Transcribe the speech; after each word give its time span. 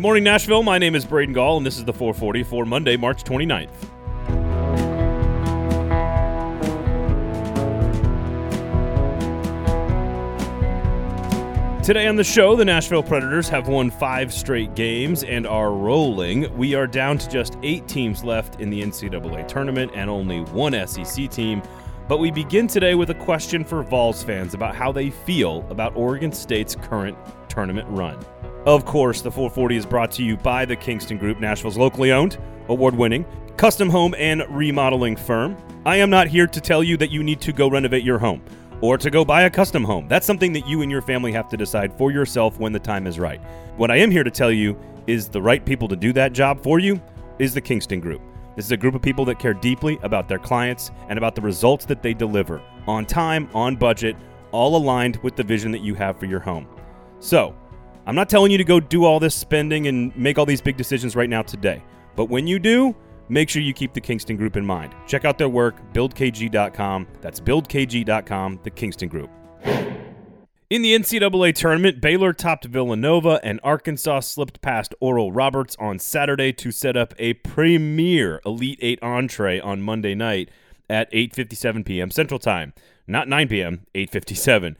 Good 0.00 0.04
morning, 0.04 0.24
Nashville. 0.24 0.62
My 0.62 0.78
name 0.78 0.94
is 0.94 1.04
Braden 1.04 1.34
Gall, 1.34 1.58
and 1.58 1.66
this 1.66 1.76
is 1.76 1.84
the 1.84 1.92
440 1.92 2.42
for 2.44 2.64
Monday, 2.64 2.96
March 2.96 3.22
29th. 3.22 3.68
Today 11.84 12.06
on 12.06 12.16
the 12.16 12.24
show, 12.24 12.56
the 12.56 12.64
Nashville 12.64 13.02
Predators 13.02 13.50
have 13.50 13.68
won 13.68 13.90
five 13.90 14.32
straight 14.32 14.74
games 14.74 15.22
and 15.22 15.46
are 15.46 15.70
rolling. 15.70 16.50
We 16.56 16.74
are 16.74 16.86
down 16.86 17.18
to 17.18 17.28
just 17.28 17.58
eight 17.62 17.86
teams 17.86 18.24
left 18.24 18.58
in 18.58 18.70
the 18.70 18.82
NCAA 18.82 19.46
tournament 19.48 19.92
and 19.94 20.08
only 20.08 20.40
one 20.44 20.72
SEC 20.88 21.28
team. 21.30 21.62
But 22.08 22.20
we 22.20 22.30
begin 22.30 22.68
today 22.68 22.94
with 22.94 23.10
a 23.10 23.14
question 23.14 23.64
for 23.64 23.82
Vols 23.82 24.22
fans 24.22 24.54
about 24.54 24.74
how 24.74 24.92
they 24.92 25.10
feel 25.10 25.66
about 25.68 25.94
Oregon 25.94 26.32
State's 26.32 26.74
current 26.74 27.18
tournament 27.50 27.86
run. 27.90 28.18
Of 28.66 28.84
course, 28.84 29.22
the 29.22 29.30
440 29.30 29.76
is 29.76 29.86
brought 29.86 30.10
to 30.12 30.22
you 30.22 30.36
by 30.36 30.66
the 30.66 30.76
Kingston 30.76 31.16
Group, 31.16 31.40
Nashville's 31.40 31.78
locally 31.78 32.12
owned, 32.12 32.36
award 32.68 32.94
winning, 32.94 33.24
custom 33.56 33.88
home 33.88 34.14
and 34.18 34.44
remodeling 34.50 35.16
firm. 35.16 35.56
I 35.86 35.96
am 35.96 36.10
not 36.10 36.26
here 36.26 36.46
to 36.46 36.60
tell 36.60 36.84
you 36.84 36.98
that 36.98 37.10
you 37.10 37.22
need 37.22 37.40
to 37.40 37.54
go 37.54 37.70
renovate 37.70 38.04
your 38.04 38.18
home 38.18 38.42
or 38.82 38.98
to 38.98 39.10
go 39.10 39.24
buy 39.24 39.42
a 39.42 39.50
custom 39.50 39.82
home. 39.82 40.08
That's 40.08 40.26
something 40.26 40.52
that 40.52 40.66
you 40.66 40.82
and 40.82 40.90
your 40.90 41.00
family 41.00 41.32
have 41.32 41.48
to 41.48 41.56
decide 41.56 41.96
for 41.96 42.10
yourself 42.10 42.58
when 42.58 42.72
the 42.72 42.78
time 42.78 43.06
is 43.06 43.18
right. 43.18 43.40
What 43.78 43.90
I 43.90 43.96
am 43.96 44.10
here 44.10 44.24
to 44.24 44.30
tell 44.30 44.52
you 44.52 44.78
is 45.06 45.30
the 45.30 45.40
right 45.40 45.64
people 45.64 45.88
to 45.88 45.96
do 45.96 46.12
that 46.12 46.34
job 46.34 46.62
for 46.62 46.78
you 46.78 47.00
is 47.38 47.54
the 47.54 47.62
Kingston 47.62 47.98
Group. 47.98 48.20
This 48.56 48.66
is 48.66 48.72
a 48.72 48.76
group 48.76 48.94
of 48.94 49.00
people 49.00 49.24
that 49.24 49.38
care 49.38 49.54
deeply 49.54 49.98
about 50.02 50.28
their 50.28 50.38
clients 50.38 50.90
and 51.08 51.16
about 51.16 51.34
the 51.34 51.40
results 51.40 51.86
that 51.86 52.02
they 52.02 52.12
deliver 52.12 52.60
on 52.86 53.06
time, 53.06 53.48
on 53.54 53.76
budget, 53.76 54.16
all 54.52 54.76
aligned 54.76 55.16
with 55.22 55.34
the 55.34 55.42
vision 55.42 55.70
that 55.72 55.80
you 55.80 55.94
have 55.94 56.18
for 56.18 56.26
your 56.26 56.40
home. 56.40 56.68
So, 57.20 57.54
I'm 58.06 58.14
not 58.14 58.28
telling 58.28 58.50
you 58.50 58.58
to 58.58 58.64
go 58.64 58.80
do 58.80 59.04
all 59.04 59.20
this 59.20 59.34
spending 59.34 59.86
and 59.86 60.16
make 60.16 60.38
all 60.38 60.46
these 60.46 60.60
big 60.60 60.76
decisions 60.76 61.14
right 61.16 61.28
now 61.28 61.42
today. 61.42 61.82
But 62.16 62.26
when 62.26 62.46
you 62.46 62.58
do, 62.58 62.94
make 63.28 63.48
sure 63.48 63.62
you 63.62 63.72
keep 63.72 63.92
the 63.92 64.00
Kingston 64.00 64.36
Group 64.36 64.56
in 64.56 64.64
mind. 64.64 64.94
Check 65.06 65.24
out 65.24 65.38
their 65.38 65.48
work, 65.48 65.76
buildkg.com. 65.92 67.06
That's 67.20 67.40
buildkg.com, 67.40 68.60
the 68.62 68.70
Kingston 68.70 69.08
Group. 69.08 69.30
In 70.70 70.82
the 70.82 70.94
NCAA 70.94 71.52
tournament, 71.56 72.00
Baylor 72.00 72.32
topped 72.32 72.64
Villanova 72.64 73.40
and 73.42 73.58
Arkansas 73.64 74.20
slipped 74.20 74.62
past 74.62 74.94
Oral 75.00 75.32
Roberts 75.32 75.74
on 75.80 75.98
Saturday 75.98 76.52
to 76.52 76.70
set 76.70 76.96
up 76.96 77.12
a 77.18 77.34
premier 77.34 78.40
Elite 78.46 78.78
8 78.80 79.02
entree 79.02 79.58
on 79.58 79.82
Monday 79.82 80.14
night 80.14 80.48
at 80.88 81.10
8:57 81.12 81.84
p.m. 81.84 82.12
Central 82.12 82.38
Time. 82.38 82.72
Not 83.08 83.26
9 83.26 83.48
p.m., 83.48 83.86
8:57. 83.96 84.76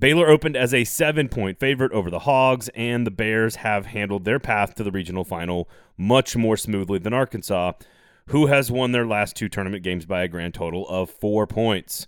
Baylor 0.00 0.30
opened 0.30 0.56
as 0.56 0.72
a 0.72 0.80
7-point 0.80 1.60
favorite 1.60 1.92
over 1.92 2.10
the 2.10 2.20
Hogs 2.20 2.70
and 2.74 3.06
the 3.06 3.10
Bears 3.10 3.56
have 3.56 3.84
handled 3.84 4.24
their 4.24 4.38
path 4.40 4.74
to 4.76 4.82
the 4.82 4.90
regional 4.90 5.24
final 5.24 5.68
much 5.98 6.34
more 6.34 6.56
smoothly 6.56 6.98
than 6.98 7.12
Arkansas, 7.12 7.72
who 8.28 8.46
has 8.46 8.70
won 8.70 8.92
their 8.92 9.06
last 9.06 9.36
two 9.36 9.50
tournament 9.50 9.82
games 9.82 10.06
by 10.06 10.22
a 10.22 10.28
grand 10.28 10.54
total 10.54 10.88
of 10.88 11.10
4 11.10 11.46
points. 11.46 12.06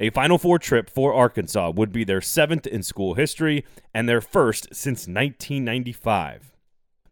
A 0.00 0.08
Final 0.08 0.38
Four 0.38 0.58
trip 0.58 0.88
for 0.88 1.12
Arkansas 1.12 1.72
would 1.76 1.92
be 1.92 2.04
their 2.04 2.22
seventh 2.22 2.66
in 2.66 2.82
school 2.82 3.14
history 3.14 3.66
and 3.92 4.08
their 4.08 4.22
first 4.22 4.68
since 4.74 5.06
1995. 5.06 6.54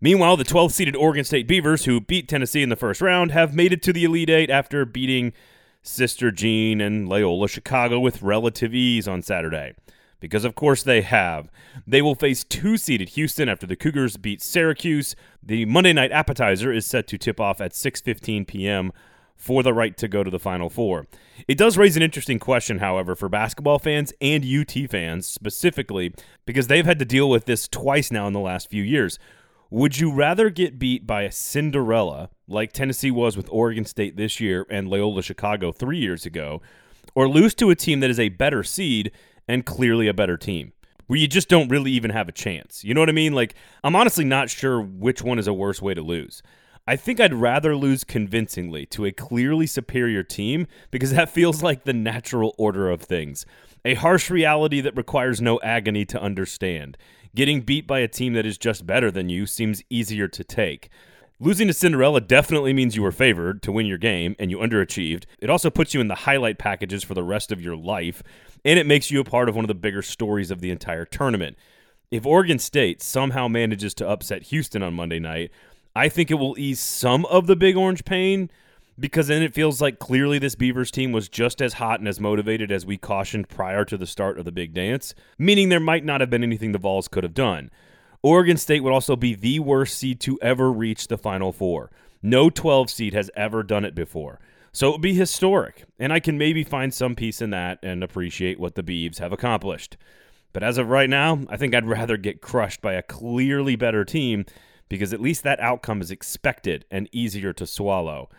Meanwhile, 0.01 0.39
the 0.39 0.45
12th 0.45 0.73
seeded 0.73 0.97
Oregon 0.97 1.25
State 1.25 1.47
Beavers, 1.47 1.85
who 1.85 2.01
beat 2.01 2.29
Tennessee 2.29 2.63
in 2.63 2.71
the 2.71 2.77
first 2.77 3.03
round, 3.03 3.31
have 3.33 3.55
made 3.55 3.75
it 3.75 3.83
to 3.83 3.93
the 3.93 4.05
Elite 4.05 4.31
Eight 4.31 4.49
after 4.49 4.87
beating 4.87 5.35
Sister 5.83 6.31
Jean 6.31 6.81
and 6.81 7.11
Loyola 7.11 7.47
Chicago 7.47 8.01
with 8.01 8.23
relative 8.23 8.75
ease 8.75 9.07
on 9.07 9.21
Saturday. 9.21 9.75
Because, 10.25 10.45
of 10.45 10.55
course, 10.55 10.83
they 10.83 11.03
have. 11.03 11.51
They 11.87 12.03
will 12.03 12.15
face 12.15 12.45
two 12.45 12.77
seeded 12.77 13.11
Houston 13.11 13.49
after 13.49 13.67
the 13.67 13.77
Cougars 13.77 14.17
beat 14.17 14.43
Syracuse. 14.43 15.15
The 15.43 15.65
Monday 15.65 15.93
night 15.93 16.13
appetizer 16.13 16.73
is 16.73 16.87
set 16.87 17.07
to 17.09 17.19
tip 17.19 17.41
off 17.41 17.61
at 17.61 17.73
6:15 17.73 18.47
p.m 18.47 18.93
for 19.37 19.63
the 19.63 19.73
right 19.73 19.97
to 19.97 20.09
go 20.09 20.25
to 20.25 20.31
the 20.31 20.39
Final 20.39 20.71
Four. 20.71 21.07
It 21.47 21.59
does 21.59 21.77
raise 21.77 21.97
an 21.97 22.03
interesting 22.03 22.39
question, 22.39 22.79
however, 22.79 23.15
for 23.15 23.29
basketball 23.29 23.79
fans 23.79 24.13
and 24.21 24.45
UT 24.45 24.91
fans 24.91 25.27
specifically, 25.27 26.15
because 26.47 26.69
they've 26.69 26.87
had 26.87 26.99
to 27.01 27.05
deal 27.05 27.29
with 27.29 27.45
this 27.45 27.69
twice 27.69 28.11
now 28.11 28.27
in 28.27 28.33
the 28.33 28.41
last 28.41 28.71
few 28.71 28.83
years. 28.83 29.19
Would 29.71 29.99
you 29.99 30.13
rather 30.13 30.51
get 30.51 30.79
beat 30.79 31.07
by 31.07 31.23
a 31.23 31.33
Cinderella, 31.33 32.31
like 32.47 32.73
Tennessee 32.73 33.11
was 33.11 33.37
with 33.37 33.49
Oregon 33.51 33.85
State 33.85 34.17
this 34.17 34.39
year 34.39 34.67
and 34.71 34.89
Loyola 34.89 35.23
Chicago 35.23 35.73
three 35.73 35.99
years 35.99 36.25
ago, 36.25 36.63
or 37.15 37.29
lose 37.29 37.55
to 37.57 37.71
a 37.71 37.75
team 37.75 38.01
that 38.01 38.11
is 38.11 38.21
a 38.21 38.29
better 38.29 38.63
seed 38.63 39.11
and 39.49 39.67
clearly 39.67 40.09
a 40.09 40.15
better 40.15 40.37
team? 40.37 40.73
Where 41.07 41.19
you 41.19 41.29
just 41.29 41.49
don't 41.49 41.69
really 41.69 41.91
even 41.93 42.11
have 42.11 42.29
a 42.29 42.33
chance. 42.33 42.83
You 42.83 42.95
know 42.95 43.01
what 43.01 43.11
I 43.11 43.13
mean? 43.13 43.35
Like, 43.35 43.55
I'm 43.83 43.95
honestly 43.95 44.25
not 44.25 44.49
sure 44.49 44.81
which 44.81 45.23
one 45.23 45.39
is 45.39 45.47
a 45.47 45.53
worse 45.53 45.83
way 45.83 45.93
to 45.95 46.01
lose. 46.01 46.43
I 46.87 46.97
think 46.97 47.19
I'd 47.19 47.33
rather 47.33 47.75
lose 47.75 48.05
convincingly 48.05 48.85
to 48.87 49.07
a 49.07 49.13
clearly 49.13 49.67
superior 49.67 50.23
team 50.23 50.67
because 50.91 51.13
that 51.13 51.31
feels 51.31 51.63
like 51.63 51.85
the 51.85 51.95
natural 51.95 52.55
order 52.59 52.91
of 52.91 53.01
things. 53.01 53.47
A 53.87 53.95
harsh 53.95 54.31
reality 54.31 54.81
that 54.83 54.97
requires 54.97 55.41
no 55.41 55.61
agony 55.63 56.05
to 56.07 56.21
understand. 56.21 56.99
Getting 57.35 57.63
beat 57.63 57.87
by 57.87 58.01
a 58.01 58.09
team 58.09 58.35
that 58.35 58.47
is 58.47 58.59
just 58.59 58.87
better 58.87 59.11
than 59.11 59.29
you 59.29 59.47
seems 59.47 59.83
easier 59.91 60.29
to 60.29 60.45
take. 60.45 60.91
Losing 61.45 61.67
to 61.67 61.75
Cinderella 61.75 62.23
definitely 62.23 62.73
means 62.73 62.97
you 62.97 63.03
were 63.03 63.13
favored 63.13 63.61
to 63.65 63.71
win 63.71 63.85
your 63.85 63.99
game 63.99 64.35
and 64.39 64.51
you 64.51 64.57
underachieved. 64.57 65.25
It 65.41 65.51
also 65.51 65.69
puts 65.69 65.93
you 65.93 66.01
in 66.01 66.09
the 66.09 66.15
highlight 66.15 66.57
packages 66.57 67.05
for 67.05 67.13
the 67.13 67.23
rest 67.23 67.53
of 67.53 67.61
your 67.61 67.77
life, 67.77 68.23
and 68.65 68.79
it 68.79 68.87
makes 68.87 69.11
you 69.11 69.21
a 69.21 69.25
part 69.25 69.51
of 69.51 69.55
one 69.55 69.63
of 69.63 69.69
the 69.69 69.75
bigger 69.75 70.01
stories 70.01 70.51
of 70.51 70.63
the 70.63 70.71
entire 70.71 71.05
tournament. 71.05 71.59
If 72.11 72.25
Oregon 72.25 72.59
State 72.59 73.03
somehow 73.03 73.47
manages 73.47 73.93
to 73.97 74.09
upset 74.09 74.45
Houston 74.45 74.83
on 74.83 74.95
Monday 74.95 75.19
night, 75.19 75.51
I 75.95 76.09
think 76.09 76.31
it 76.31 76.37
will 76.37 76.59
ease 76.59 76.81
some 76.81 77.27
of 77.27 77.47
the 77.47 77.57
big 77.57 77.77
orange 77.77 78.07
pain 78.07 78.51
because 78.99 79.27
then 79.27 79.43
it 79.43 79.53
feels 79.53 79.83
like 79.83 79.99
clearly 79.99 80.39
this 80.39 80.55
Beavers 80.55 80.91
team 80.91 81.13
was 81.13 81.29
just 81.29 81.61
as 81.61 81.75
hot 81.75 81.99
and 82.01 82.09
as 82.09 82.19
motivated 82.19 82.73
as 82.73 82.87
we 82.87 82.97
cautioned 82.97 83.51
prior 83.51 83.85
to 83.85 83.99
the 83.99 84.07
start 84.07 84.39
of 84.39 84.47
the 84.47 84.51
big 84.51 84.73
dance, 84.73 85.15
meaning 85.37 85.69
there 85.69 85.79
might 85.79 86.07
not 86.07 86.23
have 86.23 86.31
been 86.31 86.43
anything 86.43 86.73
the 86.73 86.79
Vols 86.79 87.07
could 87.07 87.23
have 87.23 87.35
done. 87.35 87.71
Oregon 88.25 88.57
State 88.57 88.83
would 88.83 88.93
also 88.95 89.17
be 89.17 89.35
the 89.35 89.59
worst 89.59 89.99
seed 89.99 90.19
to 90.21 90.39
ever 90.41 90.73
reach 90.73 91.09
the 91.09 91.19
Final 91.19 91.53
Four. 91.53 91.91
No 92.23 92.49
12 92.49 92.89
seed 92.89 93.13
has 93.13 93.31
ever 93.37 93.63
done 93.63 93.85
it 93.85 93.95
before. 93.95 94.41
So 94.73 94.89
it 94.89 94.93
would 94.93 95.03
be 95.03 95.13
historic, 95.13 95.85
and 95.99 96.11
I 96.11 96.21
can 96.21 96.39
maybe 96.39 96.65
find 96.65 96.95
some 96.95 97.15
peace 97.15 97.43
in 97.43 97.51
that 97.51 97.79
and 97.83 98.03
appreciate 98.03 98.59
what 98.59 98.77
the 98.77 98.83
Beavs 98.83 99.19
have 99.19 99.35
accomplished. 99.35 99.99
But 100.55 100.63
as 100.63 100.79
of 100.79 100.89
right 100.89 101.11
now, 101.11 101.41
I 101.51 101.59
think 101.59 101.75
I'd 101.75 101.85
rather 101.85 102.17
get 102.17 102.41
crushed 102.41 102.81
by 102.81 102.95
a 102.95 103.03
clearly 103.03 103.77
better 103.77 104.07
team 104.07 104.47
because 104.89 105.13
at 105.13 105.21
least 105.21 105.43
that 105.43 105.61
outcome 105.61 106.01
is 106.01 106.11
expected 106.11 106.87
and 106.91 107.11
easier 107.13 107.53
to 107.53 107.67
swallow. 107.67 108.31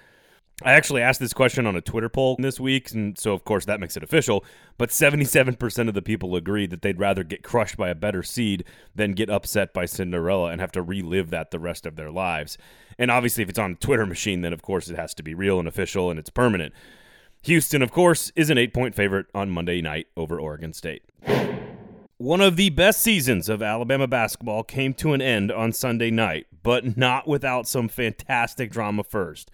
I 0.64 0.72
actually 0.72 1.02
asked 1.02 1.20
this 1.20 1.34
question 1.34 1.68
on 1.68 1.76
a 1.76 1.82
Twitter 1.82 2.08
poll 2.08 2.38
this 2.40 2.62
week, 2.62 2.92
and 2.92 3.18
so 3.18 3.34
of 3.34 3.44
course 3.44 3.66
that 3.66 3.82
makes 3.82 3.98
it 3.98 4.04
official. 4.04 4.46
But 4.78 4.90
77% 4.90 5.90
of 5.90 5.94
the 5.94 6.02
people 6.02 6.36
agreed 6.36 6.70
that 6.70 6.82
they'd 6.82 7.00
rather 7.00 7.26
get 7.26 7.44
crushed 7.44 7.76
by 7.76 7.90
a 7.90 7.96
better 7.96 8.24
seed 8.24 8.64
than 8.94 9.12
get 9.12 9.30
upset 9.30 9.74
by 9.74 9.86
Cinderella 9.86 10.52
and 10.52 10.62
have 10.62 10.72
to 10.74 10.82
relive 10.82 11.30
that 11.32 11.52
the 11.52 11.60
rest 11.60 11.86
of 11.86 11.98
their 11.98 12.10
lives. 12.10 12.58
And 12.98 13.12
obviously, 13.12 13.44
if 13.44 13.50
it's 13.50 13.60
on 13.60 13.74
a 13.74 13.76
Twitter 13.76 14.06
machine, 14.06 14.42
then 14.42 14.54
of 14.54 14.62
course 14.62 14.88
it 14.88 14.96
has 14.96 15.14
to 15.16 15.24
be 15.24 15.34
real 15.34 15.60
and 15.60 15.68
official 15.68 16.10
and 16.10 16.18
it's 16.18 16.30
permanent. 16.30 16.74
Houston, 17.44 17.82
of 17.82 17.92
course, 17.92 18.32
is 18.36 18.50
an 18.50 18.58
eight 18.58 18.74
point 18.74 18.96
favorite 18.96 19.28
on 19.36 19.50
Monday 19.50 19.82
night 19.82 20.08
over 20.16 20.40
Oregon 20.40 20.72
State. 20.72 21.04
One 22.18 22.40
of 22.40 22.56
the 22.56 22.70
best 22.70 23.02
seasons 23.02 23.50
of 23.50 23.62
Alabama 23.62 24.08
basketball 24.08 24.64
came 24.64 24.94
to 24.96 25.12
an 25.12 25.22
end 25.22 25.52
on 25.52 25.74
Sunday 25.74 26.12
night, 26.12 26.48
but 26.64 26.96
not 26.96 27.28
without 27.28 27.68
some 27.68 27.90
fantastic 27.90 28.72
drama 28.72 29.04
first. 29.04 29.52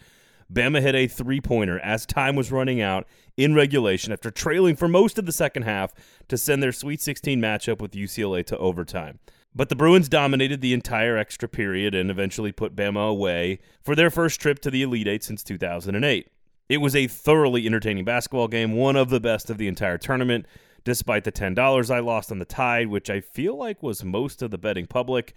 Bama 0.52 0.82
hit 0.82 0.96
a 0.96 1.08
three 1.08 1.40
pointer 1.40 1.80
as 1.80 2.06
time 2.06 2.36
was 2.36 2.52
running 2.52 2.82
out 2.82 3.08
in 3.38 3.56
regulation 3.56 4.12
after 4.12 4.32
trailing 4.32 4.76
for 4.76 4.88
most 4.88 5.18
of 5.18 5.26
the 5.26 5.32
second 5.32 5.64
half 5.64 5.94
to 6.28 6.38
send 6.38 6.62
their 6.62 6.72
Sweet 6.72 7.02
16 7.02 7.40
matchup 7.40 7.82
with 7.82 7.94
UCLA 7.94 8.46
to 8.48 8.58
overtime. 8.58 9.20
But 9.54 9.70
the 9.70 9.76
Bruins 9.76 10.10
dominated 10.10 10.62
the 10.62 10.74
entire 10.74 11.18
extra 11.18 11.48
period 11.48 11.94
and 11.94 12.10
eventually 12.10 12.52
put 12.52 12.76
Bama 12.76 13.10
away 13.10 13.60
for 13.82 13.96
their 13.96 14.10
first 14.10 14.40
trip 14.40 14.60
to 14.60 14.72
the 14.72 14.82
Elite 14.82 15.08
Eight 15.08 15.24
since 15.24 15.44
2008. 15.44 16.28
It 16.70 16.78
was 16.78 16.96
a 16.96 17.08
thoroughly 17.08 17.66
entertaining 17.66 18.06
basketball 18.06 18.48
game, 18.48 18.74
one 18.74 18.96
of 18.96 19.10
the 19.10 19.20
best 19.20 19.50
of 19.50 19.58
the 19.58 19.68
entire 19.68 19.98
tournament 19.98 20.46
despite 20.84 21.24
the 21.24 21.32
$10 21.32 21.94
I 21.94 22.00
lost 22.00 22.32
on 22.32 22.40
the 22.40 22.46
Tide, 22.46 22.88
which 22.88 23.10
I 23.10 23.22
feel 23.22 23.56
like 23.56 23.84
was 23.84 24.04
most 24.04 24.42
of 24.42 24.52
the 24.52 24.58
betting 24.58 24.88
public. 24.88 25.36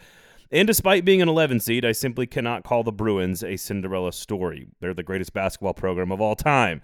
And 0.55 0.69
despite 0.69 1.05
being 1.05 1.21
an 1.21 1.29
11 1.29 1.59
seed, 1.59 1.85
I 1.85 1.91
simply 1.91 2.29
cannot 2.29 2.63
call 2.63 2.85
the 2.85 2.93
Bruins 2.93 3.43
a 3.43 3.57
Cinderella 3.57 4.13
story. 4.13 4.69
They're 4.79 4.95
the 4.95 5.03
greatest 5.03 5.33
basketball 5.33 5.75
program 5.75 6.13
of 6.13 6.21
all 6.21 6.37
time. 6.37 6.81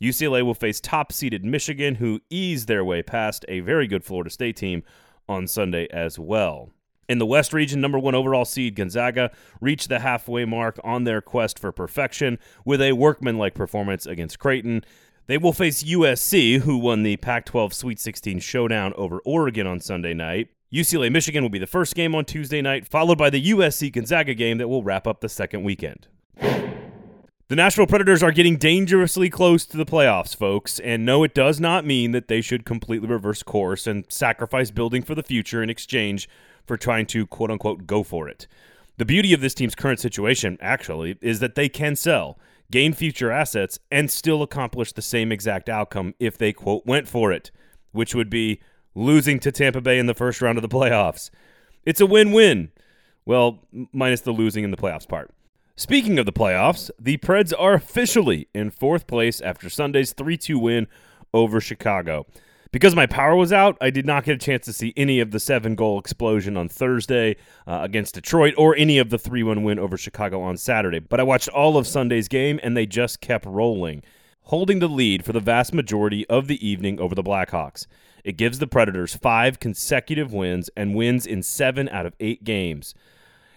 UCLA 0.00 0.42
will 0.42 0.54
face 0.54 0.80
top 0.80 1.12
seeded 1.12 1.44
Michigan, 1.44 1.94
who 1.94 2.18
eased 2.30 2.66
their 2.66 2.84
way 2.84 3.00
past 3.00 3.44
a 3.46 3.60
very 3.60 3.86
good 3.86 4.02
Florida 4.02 4.28
State 4.28 4.56
team 4.56 4.82
on 5.28 5.46
Sunday 5.46 5.86
as 5.92 6.18
well. 6.18 6.70
In 7.08 7.18
the 7.18 7.26
West 7.26 7.52
region, 7.52 7.80
number 7.80 7.98
one 7.98 8.16
overall 8.16 8.44
seed 8.44 8.74
Gonzaga 8.74 9.30
reached 9.60 9.88
the 9.88 10.00
halfway 10.00 10.44
mark 10.44 10.80
on 10.82 11.04
their 11.04 11.20
quest 11.20 11.60
for 11.60 11.70
perfection 11.70 12.40
with 12.64 12.82
a 12.82 12.94
workmanlike 12.94 13.54
performance 13.54 14.04
against 14.04 14.40
Creighton. 14.40 14.82
They 15.28 15.38
will 15.38 15.52
face 15.52 15.84
USC, 15.84 16.62
who 16.62 16.76
won 16.76 17.04
the 17.04 17.18
Pac 17.18 17.46
12 17.46 17.72
Sweet 17.72 18.00
16 18.00 18.40
showdown 18.40 18.92
over 18.96 19.20
Oregon 19.24 19.68
on 19.68 19.78
Sunday 19.78 20.12
night. 20.12 20.48
UCLA 20.72 21.12
Michigan 21.12 21.42
will 21.42 21.50
be 21.50 21.58
the 21.58 21.66
first 21.66 21.94
game 21.94 22.14
on 22.14 22.24
Tuesday 22.24 22.62
night, 22.62 22.88
followed 22.88 23.18
by 23.18 23.28
the 23.28 23.50
USC 23.50 23.92
Gonzaga 23.92 24.32
game 24.32 24.56
that 24.56 24.68
will 24.68 24.82
wrap 24.82 25.06
up 25.06 25.20
the 25.20 25.28
second 25.28 25.64
weekend. 25.64 26.06
The 26.40 27.56
Nashville 27.56 27.86
Predators 27.86 28.22
are 28.22 28.32
getting 28.32 28.56
dangerously 28.56 29.28
close 29.28 29.66
to 29.66 29.76
the 29.76 29.84
playoffs, 29.84 30.34
folks, 30.34 30.80
and 30.80 31.04
no, 31.04 31.24
it 31.24 31.34
does 31.34 31.60
not 31.60 31.84
mean 31.84 32.12
that 32.12 32.28
they 32.28 32.40
should 32.40 32.64
completely 32.64 33.06
reverse 33.06 33.42
course 33.42 33.86
and 33.86 34.06
sacrifice 34.08 34.70
building 34.70 35.02
for 35.02 35.14
the 35.14 35.22
future 35.22 35.62
in 35.62 35.68
exchange 35.68 36.26
for 36.66 36.78
trying 36.78 37.04
to 37.04 37.26
quote 37.26 37.50
unquote 37.50 37.86
go 37.86 38.02
for 38.02 38.26
it. 38.26 38.46
The 38.96 39.04
beauty 39.04 39.34
of 39.34 39.42
this 39.42 39.52
team's 39.52 39.74
current 39.74 40.00
situation, 40.00 40.56
actually, 40.62 41.18
is 41.20 41.40
that 41.40 41.54
they 41.54 41.68
can 41.68 41.96
sell, 41.96 42.38
gain 42.70 42.94
future 42.94 43.30
assets, 43.30 43.78
and 43.90 44.10
still 44.10 44.42
accomplish 44.42 44.94
the 44.94 45.02
same 45.02 45.32
exact 45.32 45.68
outcome 45.68 46.14
if 46.18 46.38
they 46.38 46.54
quote 46.54 46.86
went 46.86 47.08
for 47.08 47.30
it, 47.30 47.50
which 47.90 48.14
would 48.14 48.30
be 48.30 48.62
losing 48.94 49.38
to 49.40 49.52
Tampa 49.52 49.80
Bay 49.80 49.98
in 49.98 50.06
the 50.06 50.14
first 50.14 50.42
round 50.42 50.58
of 50.58 50.62
the 50.62 50.68
playoffs. 50.68 51.30
It's 51.84 52.00
a 52.00 52.06
win 52.06 52.32
win. 52.32 52.70
Well, 53.24 53.64
minus 53.92 54.20
the 54.20 54.32
losing 54.32 54.64
in 54.64 54.70
the 54.70 54.76
playoffs 54.76 55.08
part. 55.08 55.30
Speaking 55.76 56.18
of 56.18 56.26
the 56.26 56.32
playoffs, 56.32 56.90
the 56.98 57.16
Preds 57.18 57.52
are 57.58 57.74
officially 57.74 58.48
in 58.54 58.70
fourth 58.70 59.06
place 59.06 59.40
after 59.40 59.70
Sunday's 59.70 60.12
3 60.12 60.36
2 60.36 60.58
win 60.58 60.86
over 61.32 61.60
Chicago. 61.60 62.26
Because 62.72 62.96
my 62.96 63.04
power 63.06 63.36
was 63.36 63.52
out, 63.52 63.76
I 63.82 63.90
did 63.90 64.06
not 64.06 64.24
get 64.24 64.34
a 64.34 64.38
chance 64.38 64.64
to 64.64 64.72
see 64.72 64.94
any 64.96 65.20
of 65.20 65.30
the 65.30 65.38
seven 65.38 65.74
goal 65.74 65.98
explosion 65.98 66.56
on 66.56 66.70
Thursday 66.70 67.36
uh, 67.66 67.80
against 67.82 68.14
Detroit 68.14 68.54
or 68.56 68.74
any 68.76 68.98
of 68.98 69.10
the 69.10 69.18
3 69.18 69.42
1 69.42 69.62
win 69.62 69.78
over 69.78 69.98
Chicago 69.98 70.40
on 70.40 70.56
Saturday. 70.56 70.98
But 70.98 71.20
I 71.20 71.22
watched 71.22 71.48
all 71.48 71.76
of 71.76 71.86
Sunday's 71.86 72.28
game 72.28 72.58
and 72.62 72.76
they 72.76 72.86
just 72.86 73.20
kept 73.20 73.44
rolling, 73.44 74.02
holding 74.42 74.78
the 74.78 74.88
lead 74.88 75.24
for 75.24 75.32
the 75.32 75.40
vast 75.40 75.74
majority 75.74 76.26
of 76.28 76.48
the 76.48 76.66
evening 76.66 76.98
over 76.98 77.14
the 77.14 77.22
Blackhawks. 77.22 77.86
It 78.24 78.36
gives 78.36 78.58
the 78.58 78.66
Predators 78.66 79.14
five 79.14 79.58
consecutive 79.60 80.32
wins 80.32 80.70
and 80.76 80.94
wins 80.94 81.26
in 81.26 81.42
seven 81.42 81.88
out 81.88 82.06
of 82.06 82.14
eight 82.20 82.44
games. 82.44 82.94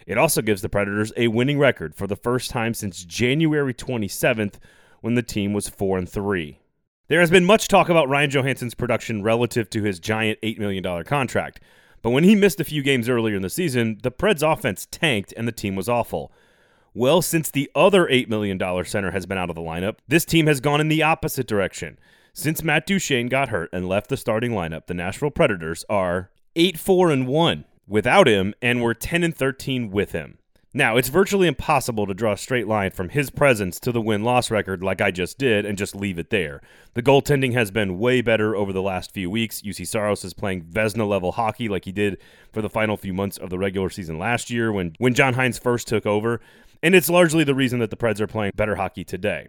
It 0.07 0.17
also 0.17 0.41
gives 0.41 0.62
the 0.62 0.69
Predators 0.69 1.12
a 1.17 1.27
winning 1.27 1.59
record 1.59 1.95
for 1.95 2.07
the 2.07 2.15
first 2.15 2.51
time 2.51 2.73
since 2.73 3.03
January 3.03 3.73
27th 3.73 4.56
when 5.01 5.15
the 5.15 5.23
team 5.23 5.53
was 5.53 5.69
4 5.69 5.97
and 6.00 6.09
3. 6.09 6.59
There 7.07 7.19
has 7.19 7.29
been 7.29 7.45
much 7.45 7.67
talk 7.67 7.89
about 7.89 8.09
Ryan 8.09 8.31
Johansen's 8.31 8.73
production 8.73 9.21
relative 9.21 9.69
to 9.71 9.83
his 9.83 10.00
giant 10.00 10.41
$8 10.41 10.57
million 10.57 11.03
contract. 11.03 11.59
But 12.01 12.11
when 12.11 12.23
he 12.23 12.35
missed 12.35 12.59
a 12.59 12.63
few 12.63 12.81
games 12.81 13.09
earlier 13.09 13.35
in 13.35 13.41
the 13.41 13.50
season, 13.50 14.00
the 14.01 14.11
Preds 14.11 14.41
offense 14.41 14.88
tanked 14.89 15.33
and 15.38 15.47
the 15.47 15.51
team 15.51 15.75
was 15.75 15.89
awful. 15.89 16.31
Well, 16.94 17.21
since 17.21 17.51
the 17.51 17.69
other 17.75 18.06
$8 18.06 18.29
million 18.29 18.59
center 18.85 19.11
has 19.11 19.25
been 19.25 19.38
out 19.38 19.50
of 19.50 19.56
the 19.56 19.61
lineup, 19.61 19.97
this 20.07 20.25
team 20.25 20.47
has 20.47 20.59
gone 20.59 20.81
in 20.81 20.88
the 20.88 21.03
opposite 21.03 21.47
direction. 21.47 22.00
Since 22.37 22.63
Matt 22.63 22.85
Duchene 22.85 23.29
got 23.29 23.47
hurt 23.47 23.69
and 23.71 23.87
left 23.87 24.09
the 24.09 24.17
starting 24.17 24.51
lineup, 24.51 24.87
the 24.87 24.93
Nashville 24.93 25.31
Predators 25.31 25.85
are 25.89 26.31
8 26.57 26.77
4 26.77 27.09
and 27.09 27.27
1 27.27 27.63
without 27.87 28.27
him 28.27 28.53
and 28.61 28.83
we're 28.83 28.93
10 28.93 29.23
and 29.23 29.33
13 29.33 29.89
with 29.89 30.11
him. 30.11 30.37
Now, 30.73 30.97
it's 30.97 31.07
virtually 31.07 31.47
impossible 31.47 32.05
to 32.05 32.13
draw 32.13 32.33
a 32.33 32.37
straight 32.37 32.67
line 32.67 32.91
from 32.91 33.07
his 33.07 33.29
presence 33.29 33.79
to 33.79 33.93
the 33.93 34.01
win 34.01 34.25
loss 34.25 34.51
record 34.51 34.83
like 34.83 34.99
I 34.99 35.11
just 35.11 35.37
did 35.37 35.65
and 35.65 35.77
just 35.77 35.95
leave 35.95 36.19
it 36.19 36.29
there. 36.29 36.59
The 36.93 37.01
goaltending 37.01 37.53
has 37.53 37.71
been 37.71 37.99
way 37.99 38.19
better 38.19 38.53
over 38.53 38.73
the 38.73 38.81
last 38.81 39.13
few 39.13 39.29
weeks. 39.29 39.61
Juuse 39.61 39.87
Saros 39.87 40.25
is 40.25 40.33
playing 40.33 40.63
Vezina 40.63 41.07
level 41.07 41.31
hockey 41.31 41.69
like 41.69 41.85
he 41.85 41.93
did 41.93 42.17
for 42.51 42.61
the 42.61 42.69
final 42.69 42.97
few 42.97 43.13
months 43.13 43.37
of 43.37 43.49
the 43.49 43.57
regular 43.57 43.89
season 43.89 44.19
last 44.19 44.49
year 44.49 44.73
when, 44.73 44.93
when 44.97 45.13
John 45.13 45.35
Hynes 45.35 45.57
first 45.57 45.87
took 45.87 46.05
over. 46.05 46.41
And 46.83 46.95
it's 46.95 47.09
largely 47.09 47.45
the 47.45 47.55
reason 47.55 47.79
that 47.79 47.91
the 47.91 47.97
Preds 47.97 48.19
are 48.19 48.27
playing 48.27 48.51
better 48.57 48.75
hockey 48.75 49.05
today. 49.05 49.47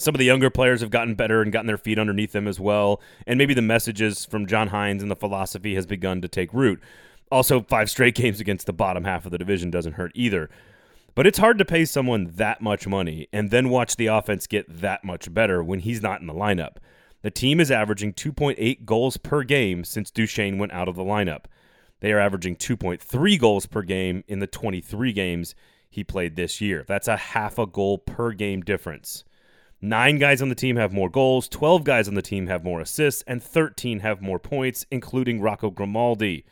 Some 0.00 0.14
of 0.14 0.18
the 0.18 0.24
younger 0.24 0.48
players 0.48 0.80
have 0.80 0.90
gotten 0.90 1.14
better 1.14 1.42
and 1.42 1.52
gotten 1.52 1.66
their 1.66 1.76
feet 1.76 1.98
underneath 1.98 2.32
them 2.32 2.48
as 2.48 2.58
well. 2.58 3.02
And 3.26 3.36
maybe 3.36 3.52
the 3.52 3.60
messages 3.60 4.24
from 4.24 4.46
John 4.46 4.70
Hynes 4.70 5.02
and 5.02 5.10
the 5.10 5.16
philosophy 5.16 5.74
has 5.74 5.84
begun 5.84 6.22
to 6.22 6.28
take 6.28 6.54
root. 6.54 6.80
Also, 7.30 7.60
five 7.60 7.90
straight 7.90 8.14
games 8.14 8.40
against 8.40 8.66
the 8.66 8.72
bottom 8.72 9.04
half 9.04 9.26
of 9.26 9.30
the 9.30 9.38
division 9.38 9.70
doesn't 9.70 9.92
hurt 9.92 10.12
either. 10.14 10.48
But 11.14 11.26
it's 11.26 11.38
hard 11.38 11.58
to 11.58 11.64
pay 11.64 11.84
someone 11.84 12.32
that 12.36 12.62
much 12.62 12.86
money 12.86 13.28
and 13.32 13.50
then 13.50 13.68
watch 13.68 13.96
the 13.96 14.06
offense 14.06 14.46
get 14.46 14.80
that 14.80 15.04
much 15.04 15.32
better 15.34 15.62
when 15.62 15.80
he's 15.80 16.00
not 16.00 16.20
in 16.20 16.26
the 16.26 16.32
lineup. 16.32 16.76
The 17.22 17.30
team 17.30 17.60
is 17.60 17.70
averaging 17.70 18.14
2.8 18.14 18.86
goals 18.86 19.18
per 19.18 19.42
game 19.42 19.84
since 19.84 20.10
Duchene 20.10 20.56
went 20.56 20.72
out 20.72 20.88
of 20.88 20.96
the 20.96 21.04
lineup. 21.04 21.44
They 22.00 22.12
are 22.12 22.18
averaging 22.18 22.56
2.3 22.56 23.38
goals 23.38 23.66
per 23.66 23.82
game 23.82 24.24
in 24.26 24.38
the 24.38 24.46
23 24.46 25.12
games 25.12 25.54
he 25.90 26.02
played 26.02 26.36
this 26.36 26.60
year. 26.60 26.84
That's 26.88 27.08
a 27.08 27.16
half 27.16 27.58
a 27.58 27.66
goal 27.66 27.98
per 27.98 28.32
game 28.32 28.62
difference. 28.62 29.24
Nine 29.82 30.18
guys 30.18 30.42
on 30.42 30.50
the 30.50 30.54
team 30.54 30.76
have 30.76 30.92
more 30.92 31.08
goals, 31.08 31.48
12 31.48 31.84
guys 31.84 32.06
on 32.06 32.14
the 32.14 32.20
team 32.20 32.48
have 32.48 32.62
more 32.62 32.80
assists, 32.80 33.24
and 33.26 33.42
13 33.42 34.00
have 34.00 34.20
more 34.20 34.38
points, 34.38 34.84
including 34.90 35.40
Rocco 35.40 35.70
Grimaldi. 35.70 36.44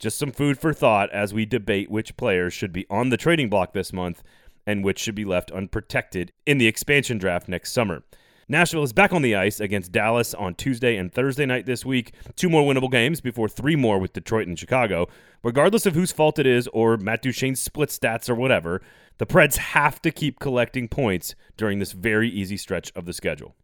Just 0.00 0.18
some 0.18 0.32
food 0.32 0.58
for 0.58 0.72
thought 0.72 1.08
as 1.10 1.32
we 1.32 1.46
debate 1.46 1.88
which 1.88 2.16
players 2.16 2.52
should 2.52 2.72
be 2.72 2.84
on 2.90 3.10
the 3.10 3.16
trading 3.16 3.48
block 3.48 3.72
this 3.72 3.92
month 3.92 4.24
and 4.66 4.84
which 4.84 4.98
should 4.98 5.14
be 5.14 5.24
left 5.24 5.52
unprotected 5.52 6.32
in 6.46 6.58
the 6.58 6.66
expansion 6.66 7.16
draft 7.16 7.48
next 7.48 7.72
summer. 7.72 8.02
Nashville 8.50 8.82
is 8.82 8.94
back 8.94 9.12
on 9.12 9.20
the 9.20 9.36
ice 9.36 9.60
against 9.60 9.92
Dallas 9.92 10.32
on 10.32 10.54
Tuesday 10.54 10.96
and 10.96 11.12
Thursday 11.12 11.44
night 11.44 11.66
this 11.66 11.84
week. 11.84 12.14
Two 12.34 12.48
more 12.48 12.62
winnable 12.62 12.90
games 12.90 13.20
before 13.20 13.46
three 13.46 13.76
more 13.76 13.98
with 13.98 14.14
Detroit 14.14 14.48
and 14.48 14.58
Chicago. 14.58 15.06
Regardless 15.42 15.84
of 15.84 15.94
whose 15.94 16.12
fault 16.12 16.38
it 16.38 16.46
is 16.46 16.66
or 16.68 16.96
Matt 16.96 17.22
Duchene's 17.22 17.60
split 17.60 17.90
stats 17.90 18.30
or 18.30 18.34
whatever, 18.34 18.80
the 19.18 19.26
Preds 19.26 19.56
have 19.56 20.00
to 20.00 20.10
keep 20.10 20.40
collecting 20.40 20.88
points 20.88 21.34
during 21.58 21.78
this 21.78 21.92
very 21.92 22.30
easy 22.30 22.56
stretch 22.56 22.90
of 22.96 23.04
the 23.04 23.12
schedule. 23.12 23.54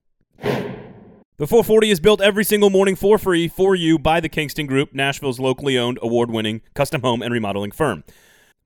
The 0.42 1.46
440 1.46 1.90
is 1.90 1.98
built 1.98 2.20
every 2.20 2.44
single 2.44 2.68
morning 2.68 2.94
for 2.94 3.16
free 3.16 3.48
for 3.48 3.74
you 3.74 3.98
by 3.98 4.20
the 4.20 4.28
Kingston 4.28 4.66
Group, 4.66 4.92
Nashville's 4.92 5.40
locally 5.40 5.78
owned, 5.78 5.98
award 6.02 6.30
winning 6.30 6.60
custom 6.74 7.00
home 7.00 7.22
and 7.22 7.32
remodeling 7.32 7.70
firm. 7.70 8.04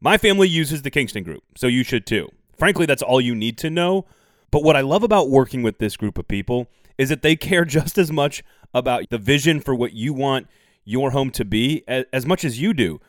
My 0.00 0.18
family 0.18 0.48
uses 0.48 0.82
the 0.82 0.90
Kingston 0.90 1.22
Group, 1.22 1.44
so 1.56 1.68
you 1.68 1.84
should 1.84 2.06
too. 2.06 2.28
Frankly, 2.58 2.86
that's 2.86 3.02
all 3.02 3.20
you 3.20 3.36
need 3.36 3.56
to 3.58 3.70
know. 3.70 4.04
But 4.50 4.62
what 4.62 4.76
I 4.76 4.80
love 4.80 5.02
about 5.02 5.30
working 5.30 5.62
with 5.62 5.78
this 5.78 5.96
group 5.96 6.18
of 6.18 6.28
people 6.28 6.68
is 6.96 7.08
that 7.08 7.22
they 7.22 7.36
care 7.36 7.64
just 7.78 7.98
as 7.98 8.10
much 8.10 8.42
about 8.74 9.08
the 9.10 9.18
vision 9.18 9.60
for 9.60 9.74
what 9.74 9.92
you 9.92 10.12
want 10.12 10.46
your 10.84 11.10
home 11.10 11.30
to 11.30 11.44
be 11.44 11.84
as 11.86 12.24
much 12.24 12.44
as 12.44 12.60
you 12.60 12.72
do. 12.72 13.00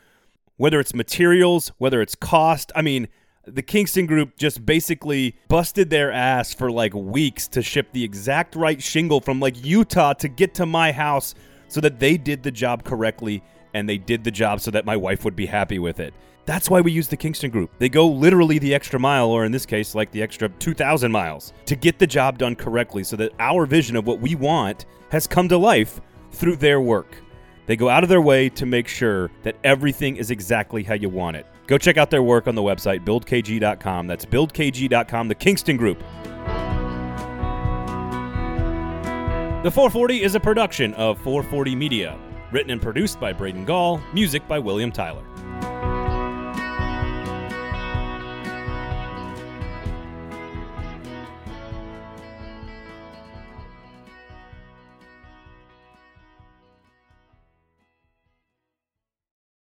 Whether 0.56 0.80
it's 0.80 0.94
materials, 0.94 1.72
whether 1.78 2.02
it's 2.02 2.14
cost. 2.14 2.70
I 2.76 2.82
mean, 2.82 3.08
the 3.46 3.62
Kingston 3.62 4.04
Group 4.04 4.36
just 4.36 4.66
basically 4.66 5.36
busted 5.48 5.88
their 5.88 6.12
ass 6.12 6.52
for 6.52 6.70
like 6.70 6.92
weeks 6.92 7.48
to 7.48 7.62
ship 7.62 7.92
the 7.92 8.04
exact 8.04 8.54
right 8.54 8.82
shingle 8.82 9.20
from 9.20 9.40
like 9.40 9.64
Utah 9.64 10.12
to 10.14 10.28
get 10.28 10.54
to 10.54 10.66
my 10.66 10.92
house 10.92 11.34
so 11.68 11.80
that 11.80 12.00
they 12.00 12.18
did 12.18 12.42
the 12.42 12.50
job 12.50 12.84
correctly 12.84 13.42
and 13.74 13.88
they 13.88 13.98
did 13.98 14.24
the 14.24 14.30
job 14.30 14.60
so 14.60 14.70
that 14.70 14.84
my 14.84 14.96
wife 14.96 15.24
would 15.24 15.36
be 15.36 15.46
happy 15.46 15.78
with 15.78 16.00
it. 16.00 16.14
That's 16.46 16.70
why 16.70 16.80
we 16.80 16.90
use 16.90 17.08
the 17.08 17.16
Kingston 17.16 17.50
Group. 17.50 17.70
They 17.78 17.88
go 17.88 18.08
literally 18.08 18.58
the 18.58 18.74
extra 18.74 18.98
mile, 18.98 19.28
or 19.28 19.44
in 19.44 19.52
this 19.52 19.66
case, 19.66 19.94
like 19.94 20.10
the 20.10 20.22
extra 20.22 20.48
2,000 20.48 21.12
miles, 21.12 21.52
to 21.66 21.76
get 21.76 21.98
the 21.98 22.06
job 22.06 22.38
done 22.38 22.56
correctly 22.56 23.04
so 23.04 23.16
that 23.16 23.32
our 23.38 23.66
vision 23.66 23.94
of 23.94 24.06
what 24.06 24.20
we 24.20 24.34
want 24.34 24.86
has 25.10 25.26
come 25.26 25.48
to 25.48 25.56
life 25.58 26.00
through 26.32 26.56
their 26.56 26.80
work. 26.80 27.16
They 27.66 27.76
go 27.76 27.88
out 27.88 28.02
of 28.02 28.08
their 28.08 28.20
way 28.20 28.48
to 28.48 28.66
make 28.66 28.88
sure 28.88 29.30
that 29.42 29.56
everything 29.62 30.16
is 30.16 30.30
exactly 30.30 30.82
how 30.82 30.94
you 30.94 31.08
want 31.08 31.36
it. 31.36 31.46
Go 31.68 31.78
check 31.78 31.96
out 31.96 32.10
their 32.10 32.22
work 32.22 32.48
on 32.48 32.56
the 32.56 32.62
website, 32.62 33.04
buildkg.com. 33.04 34.08
That's 34.08 34.24
buildkg.com, 34.24 35.28
the 35.28 35.34
Kingston 35.36 35.76
Group. 35.76 36.02
The 39.62 39.70
440 39.70 40.22
is 40.22 40.34
a 40.34 40.40
production 40.40 40.94
of 40.94 41.18
440 41.18 41.76
Media, 41.76 42.18
written 42.52 42.70
and 42.70 42.82
produced 42.82 43.20
by 43.20 43.32
Braden 43.32 43.64
Gall, 43.64 44.00
music 44.12 44.46
by 44.48 44.58
William 44.58 44.90
Tyler. 44.92 45.24